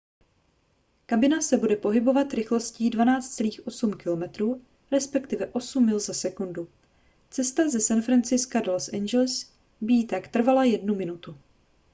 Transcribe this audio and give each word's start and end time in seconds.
kabina 1.07 1.41
se 1.41 1.57
bude 1.57 1.75
pohybovat 1.75 2.33
rychlostí 2.33 2.91
12.8 2.91 4.29
km 4.59 4.63
respektive 4.91 5.45
8 5.47 5.85
mil 5.85 5.99
za 5.99 6.13
sekundu 6.13 6.67
cesta 7.29 7.69
ze 7.69 7.79
san 7.79 8.01
francisca 8.01 8.59
do 8.61 8.71
los 8.73 8.87
angeles 8.93 9.51
by 9.81 9.93
jí 9.93 10.07
tak 10.07 10.27
trvala 10.27 10.63
jednu 10.63 10.95
minutu 10.95 11.37